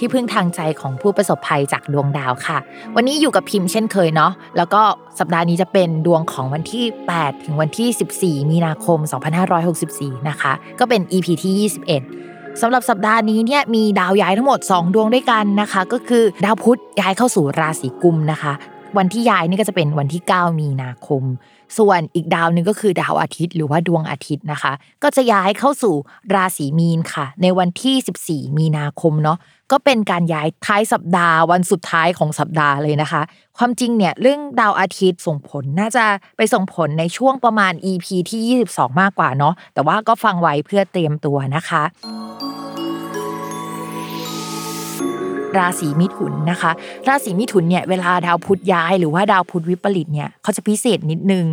[0.00, 2.58] ที่พึ่งทางใจของผู้ประสบภัยจากดวงดาวค่ะ
[2.96, 4.82] วันนี้อยู่กับพิมพ์เช่นเคยเนาะแล้วก็
[5.18, 8.98] สัปดาห์นี้จะเป็นดวงของวันที่ 8 ถึงวันที่ 14 มีนาคม
[9.64, 11.70] 2564 นะคะ ก็เป็น EP ที่
[12.16, 18.52] 21สำหรับสัปดาห์นี้เนี่ยมีดาวย้ายทั้งหมด 2 ดวงด้วยกันนะคะ ก็คือดาวพุธย้ายเข้าสู่ราศีกุมนะคะ
[18.98, 21.22] วันที่ย้ายนี่ก็จะเป็นวันที่ 9 มีนาคม
[21.78, 25.94] ส่วนอีกดาวนึงก็คือดาวอาทิตย์ หรือว่าดวงอาทิตย์นะคะ ก็จะย้ายเข้าสู่
[26.34, 29.38] ราศีมีนค่ะ ในวันที่ 14 มีนาคมเนาะ
[29.72, 33.22] ก็เป็นการย้ายท้ายสัปดาห์ วันสุดท้ายของสัปดาห์เลยนะคะ
[33.58, 36.04] ความจริงเนี่ยเรื่องดาวอาทิตย์ส่งผลน่าจะ
[36.36, 41.82] ไปส่งผลในช่วงประมาณ EP ที่ 22 มากกว่าเนาะแต่ว่าก็ฟังไว้เพื่อเตรียมตัวนะคะ
[45.58, 46.70] ราศีมิถุนนะคะ
[47.08, 51.44] ราศีมิถุนเนี่ยเวลาดาวพุธย้ายหรือว่าดาวพุธวิปริตเนี่ยเขาจะพิเศษนิดนึง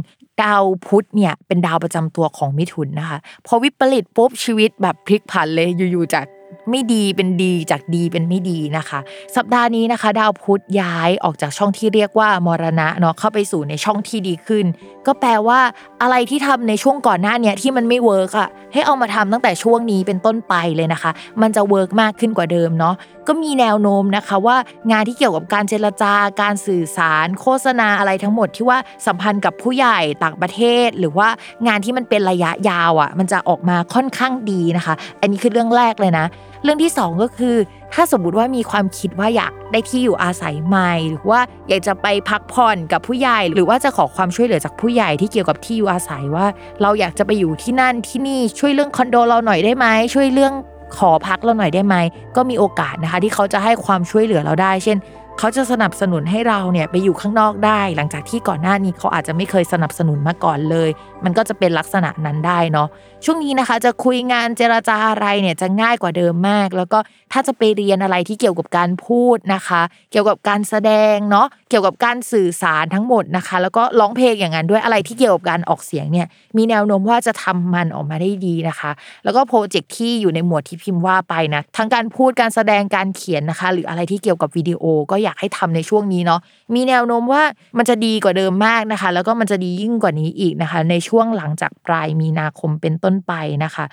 [0.43, 3.17] ดาวพุธเนี่ยเป็นดาวประจำตัวของมิถุนนะคะ
[3.47, 6.25] พอวิปริตปุ๊บชีวิตแบบพลิกผันเลยอยู่ๆจาก
[6.69, 8.99] ไม่ดีเป็นดีจากดีเป็นไม่ดีนะคะ
[9.35, 14.65] สัปดาห์นี้นะคะ ดาวพุธย้ายออกจากช่องที่เรียกว่ามรณะเนาะเข้าไปสู่ในช่องที่ดีขึ้น
[15.07, 15.59] ก็แปลว่า
[16.01, 22.95] อะไรที่ทำในช่วงก่อนหน้าเนี่ยที่มันไม่ work อะให้เอามาทำตั้งแต่ช่วงนี้เป็นต้นไปเลยนะคะ มันจะ work มากขึ้นกว่าเดิมเนาะ
[23.27, 24.57] ก็มีแนวโน้มนะคะว่า
[24.91, 28.77] งานที่เกี่ยวกับการเจรจาการสื่อสาร โฆษณาอะไรทั้งหมดที่ว่า
[29.07, 31.27] สัมพันธ์กับผู้ใหญ่ต่างประเทศ หรือว่า
[31.67, 36.25] งานที่มันเป็นระยะยาวอะ่ะมันจะออกมาค่อนข้างดีนะคะ อันนี้คือเรื่องแรกเลยนะ
[36.63, 37.55] เรื่องที่ 2 ก็คือ
[37.93, 46.45] ถ้าสมมติว่ามีความคิดว่าอยากได้ที่อยู่อาศัยใหม่ หรือว่าอยากจะไปพักผ่อนกับผู้ใหญ่ หรือว่าจะขอความช่วยเหลือจากผู้ใหญ่ที่เกี่ยวกับที่อยู่อาศัยว่า
[46.81, 50.53] เราอยากจะไปอยู่ที่นั่นที่นี่ช่วยเรื่องคอนโดเราหน่อยได้ไหมช่วยเรื่อง
[50.97, 51.95] ขอพักเราหน่อยได้ไหม
[52.35, 54.97] ก็มีโอกาสนะคะ ที่เขาจะให้ความช่วยเหลือเราได้ เช่น
[55.39, 60.89] เขาจะสนับสนุนให้เราเนี่ยไปอยู่ข้างนอกได้ หลังจากที่ก่อนหน้านี้เขาอาจจะไม่เคยสนับสนุนมาก่อนเลย
[61.23, 62.87] มันก็จะเป็นลักษณะนั้นได้เนาะ
[63.25, 66.99] ช่วงนี้นะคะ จะคุยงานเจรจาอะไรเนี่ยจะง่ายกว่าเดิมมาก แล้วก็
[67.31, 69.81] ถ้าจะไปเรียนอะไรที่เกี่ยวกับการพูดนะคะ
[70.11, 76.27] เกี่ยวกับการแสดงเนาะเกี่ยวกับการสื่อสารทั้งหมดนะคะ แล้วก็ร้องเพลงอย่างนั้นด้วยอะไรที่เกี่ยวกับการออกเสียงเนี่ย
[76.57, 78.91] มีแนวโน้มว่าจะทำมันออกมาได้ดีนะคะ
[79.23, 86.39] แล้วก็โปรเจกต์ที่อยู่ในหมวดที่พิมพ์ว่าไปนะทั้งการพูดการแสดงการเขียนนะคะ หรืออะไรที่เกี่ยวกับวิดีโอก็อยอยากให้ทำในช่วงนี้เนาะ
[86.75, 87.43] มีแนวโน้มว่า
[87.77, 93.33] มันจะดีกว่าเดิมมากนะคะ แล้วก็มันจะดียิ่งกว่านี้อีกนะคะ ในช่วงหลังจากปลายมีนาคมเป็นต้นไป
[93.63, 93.85] นะคะ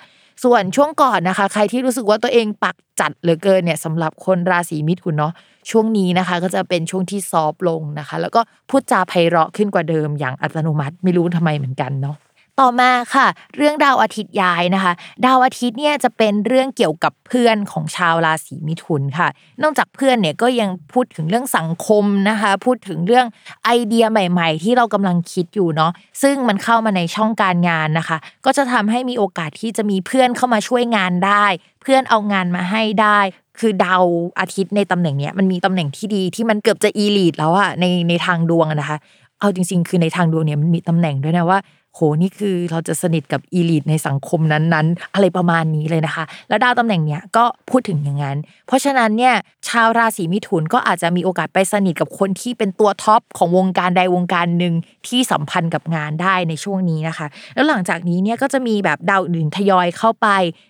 [0.43, 5.33] ส่วนช่วงก่อนนะคะ ใครที่รู้สึกว่าตัวเองปักจัดเหลือเกินเนี่ยสำหรับคนราศีมิถุนเนาะ
[5.69, 12.15] ช่วงนี้นะคะ ก็จะเป็นช่วงที่ซอฟลงนะคะ แล้วก็พูดจาไพเราะขึ้นกว่าเดิมอย่างอัตโนมัติไม่รู้ทำไมเหมือนกันเนาะ
[12.61, 14.93] ต่อมาค่ะ เรื่องดาวอาทิตย์ย้ายนะคะ
[15.25, 19.27] ดาวอาทิตย์เนี่ยจะเป็นเรื่องเกี่ยวกับเพื่อนของชาวราศีมิถุนค่ะ
[19.63, 23.25] นอกจากเพื่อนเนี่ยก็ยังพูดถึงเรื่องสังคมนะคะ พูดถึงเรื่อง
[23.65, 31.45] ไอเดียใหม่ ๆ ที่เรากำลังคิดอยู่เนาะซึ่งมันเข้ามาในช่องการงานนะคะ ก็จะทำให้มีโอกาสที่จะมีเพื่อนเข้ามาช่วยงานได้
[31.81, 33.19] เพื่อนเอางานมาให้ได้
[33.59, 34.03] คือดาว
[34.39, 38.97] อาทิตย์ในตำแหน่งเนี้ยมันมีตำแหน่งที่ดีที่มันเกือบจะอีลีดแล้วอะในในทางดวงนะคะ
[39.39, 41.59] เอาจริง ๆ คือในทางดวงเนี่ยมันมีตำแหน่งด้วยนะว่า
[41.95, 49.35] โหนี่คือเราจะสนิทกับอีลิทในสังคมนั้นๆ อะไรประมาณนี้เลยนะคะ แล้วดาวตำแหน่งเนี้ยก็พูดถึงอย่างนั้น เพราะฉะนั้นเนี่ย
[49.67, 54.73] ชาวราศีมิถุนก็อาจจะมีโอกาสไปสนิทกับคนที่เป็นตัวท็อปของวงการใดวงการหนึ่ง
[55.07, 60.27] ที่สัมพันธ์กับงานได้ในช่วงนี้นะคะ แล้วหลังจากนี้เนี่ยก็จะมีแบบดาวอื่นทยอยเข้าไป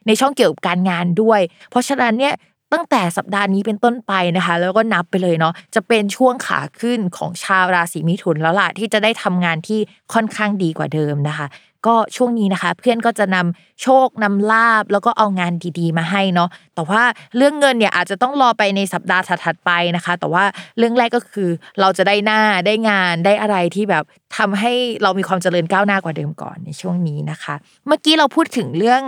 [0.08, 2.34] ในช่องเกี่ยวกับการงานด้วย เพราะฉะนั้นเนี่ย
[2.74, 9.80] ตั้งแต่สัปดาห์นี้เป็นต้นไปนะคะ แล้วก็นับไปเลยเนาะจะเป็นช่วงขาขึ้นของชาวราศีมิถุนแล้วล่ะที่จะได้ทำงานที่
[10.14, 11.48] ค่อนข้างดีกว่าเดิมนะคะ
[11.88, 17.04] ก็ช่วงนี้นะคะ เพื่อนก็จะนำโชคนำลาบแล้วก็เอางานดีๆ มาให้เนาะแต่ว่า
[17.38, 20.44] เรื่องเงินเนี่ยอาจจะต้องรอไปในสัปดาห์ถัดๆไปนะคะ แต่ว่า
[20.78, 21.50] เรื่องแรกก็คือ
[21.80, 24.04] เราจะได้หน้าได้งานได้อะไรที่แบบ
[24.38, 24.74] ทำให้
[25.04, 27.56] เรามีความเจริญก้าวหน้ากว่าเดิมก่อนในช่วงนี้นะคะ
[27.88, 29.02] เมื่อกี้เราพูดถึงเรื่อง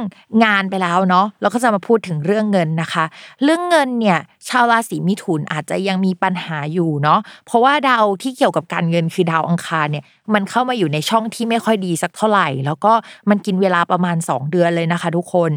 [0.44, 3.06] งานไปแล้วเนาะเราก็จะมาพูดถึงเรื่องเงินนะคะ
[3.44, 4.20] เรื่องเงินเนี่ย
[4.50, 10.04] ชาวราศีมิถุนอาจจะยังมีปัญหาอยู่เนาะเพราะว่าดาวที่เกี่ยวกับการเงินคือดาวอังคารเนี่ย
[10.34, 12.94] มันเข้ามาอยู่ในช่องที่ไม่ค่อยดีสักเท่าไหร่ แล้วก็
[13.30, 15.52] มันกินเวลาประมาณ 2 เดือนเลยนะคะ ทุกคน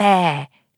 [0.00, 0.16] แต่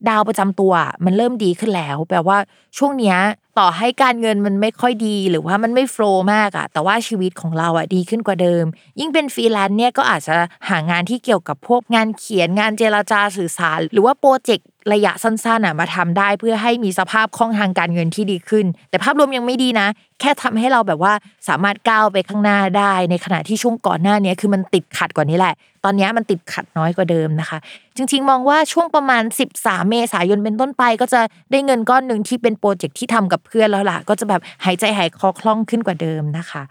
[0.09, 0.73] ดาวประจำตัว
[1.05, 2.39] มันเริ่มดีขึ้นแล้ว แปลว่า
[2.79, 3.17] ช่วงเนี้ย
[3.59, 8.65] ต่อให้การเงินมันไม่ค่อยดีหรือว่ามันไม่ flow มากอะแต่ว่าชีวิตของเราอะดีขึ้นกว่าเดิม
[9.01, 10.37] ยิ่งเป็นฟรีแลนซ์เนี่ยก็อาจจะ
[10.69, 19.89] หางานที่เกี่ยวกับพวกงานเขียนงานเจรจาสื่อสาร หรือว่าโปรเจกต์ ระยะสั้นๆอะมาทำได้เพื่อให้มีสภาพคล่องทางการเงินที่ดีขึ้น แต่ภาพรวมยังไม่ดีนะ
[20.21, 21.13] แค่ทำให้เราแบบว่า
[21.49, 25.55] สามารถก้าวไปข้างหน้าได้ ในขณะที่ช่วงก่อนหน้านี้คือมันติดขัดกว่านี้แหละ
[25.85, 27.59] ตอนนี้มันติดขัดน้อยกว่าเดิมนะคะ
[27.97, 29.23] จริง ๆ มองว่าช่วงประมาณ
[29.57, 31.21] 13 เมษายนเป็นต้นไป ก็จะ
[31.51, 36.63] ได้เงินก้อนหนึ่งที่เป็นโปรเจกต์ที่ทำกับเพื่อนแล้วล่ะ ก็จะแบบหายใจหายคอคล่องขึ้นกว่าเดิมนะคะ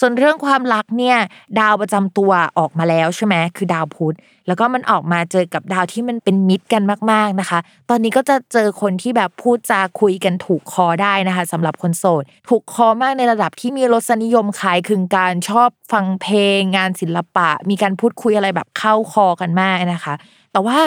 [0.00, 1.16] ส่วนเรื่องความรักเนี่ย
[1.60, 4.16] ดาวประจำตัวออกมาแล้วใช่ไหมคือดาวพุธ
[4.46, 6.82] แล้วก็มันออกมาเจอกับดาวที่มันเป็นมิตรกัน
[7.12, 7.58] มาก ๆนะคะ
[7.90, 20.14] ตอนนี้ก็จะเจอคนที่แบบพูดจาคุยกันถูกคอได้นะคะสำหรับคนโสดถูกคอมากในระดับที่มีรสนิยมคล้ายคลึงการชอบฟังเพลง งานศิลปะ มีการพูดคุยอะไรแบบเข้าคอกันมากนะคะ
[20.56, 20.80] แต่ว่า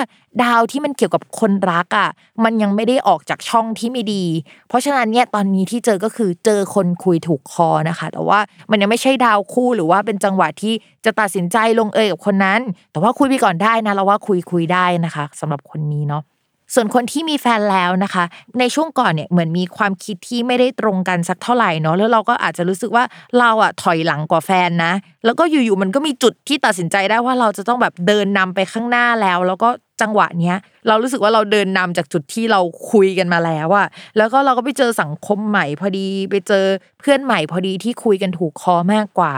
[0.44, 2.10] ดาวที่มันเกี่ยวกับคนรักอะ
[2.44, 4.26] มันยังไม่ได้ออกจากช่องที่ไม่ดี
[4.68, 8.40] เพราะฉะนั้นเนี่ยตอนนี้ที่เจอก็คือเจอคนคุยถูกคอนะคะ แต่ว่า
[8.72, 10.74] มันยังไม่ใช่ดาวคู่หรือว่าเป็นจังหวะที่
[11.06, 12.62] จะตัดสินใจลงเอยกับคนนั้น
[12.92, 16.24] แต่ว่าคุยไปก่อนได้นะเราว่าคุยคุยได้นะคะสำหรับคนนี้เนาะ
[16.74, 18.24] ส่วนคนที่มีแฟนแล้วนะคะ
[18.60, 23.04] ในช่วงก่อนเนี่ยเหมือนมีความคิดที่ไม่ได้ตรงกันสักเท่าไหร่เนาะแล้วเราก็อาจจะรู้สึกว่า
[23.40, 24.94] เราอะถอยหลังกว่าแฟนนะ
[25.26, 29.70] แล้วก็อยู่ๆมันก็มีจุดที่ตัดสินใจได้ว่าเราจะต้องแบบเดินนำไปข้างหน้าแล้ว แล้วก็
[30.02, 30.58] จังหวะเนี้ย
[30.88, 32.60] เรารู้สึกว่าเราเดินนำจากจุดที่เรา
[32.92, 33.88] คุยกันมาแล้วอะ
[34.18, 36.66] แล้วก็เราก็ไปเจอสังคมใหม่พอดี ไปเจอ
[37.00, 39.34] เพื่อนใหม่พอดีที่คุยกันถูกคอมากกว่า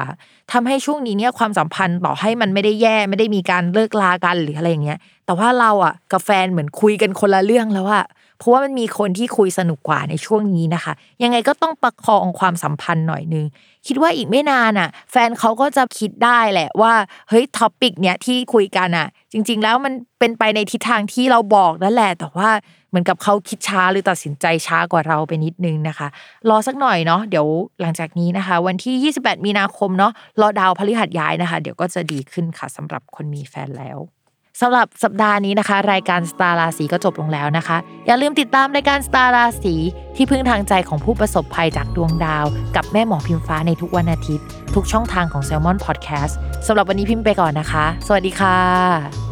[0.52, 8.06] ทำให้ช่วงนี้เนี่ยความสัมพันธ์ต่อให้มันไม่ได้แย่ไม่ได้มีการเลิกลากันหรืออะไรอย่างเงี้ย แต่ว่าเราอะกับแฟนเหมือนคุยกันคนละเรื่องแล้วอะ
[8.42, 10.94] เพราะว่ามันมีคนที่คุยสนุกกว่าในช่วงนี้นะคะ
[11.24, 13.46] ยังไงก็ต้องประคองความสัมพันธ์หน่อยนึง
[13.88, 16.94] คิดว่าอีกไม่นานอะ แฟนเขาก็จะคิดได้แหละว่า
[17.30, 22.50] เฮ้ย topic เนี้ยที่คุยกันอะ จริง ๆ แล้วมันเป็นไปในทิศทางที่เราบอกนั่นแหละ แต่ว่า
[22.90, 26.08] เหมือนกับเขาคิดช้าหรือตัดสินใจช้ากว่าเราไปนิดนึงนะคะ
[26.50, 27.48] รอสักหน่อยเนาะเดี๋ยว
[27.82, 30.12] หลังจากนี้นะคะ วันที่ 28 มีนาคมเนาะ
[30.42, 34.21] รอดาวพฤหัสย้ายนะคะ เดี๋ยวก็จะดีขึ้นค่ะสำหรับคนมีแฟนแล้ว
[34.62, 37.78] สำหรับสัปดาห์นี้นะคะ รายการสตาร์ราศีก็จบลงแล้วนะคะ
[38.08, 39.76] อย่าลืมติดตามรายการสตาร์ราศี
[40.16, 46.34] ที่พึ่งทางใจของผู้ประสบภัยจากดวงดาว กับแม่หมอพิมฟ้าในทุกวันอาทิตย์ ทุกช่องทางของ s ซ l m o n Podcast
[46.68, 49.31] สำหรับวันนี้พิมพ์ไปก่อนนะคะ สวัสดีค่ะ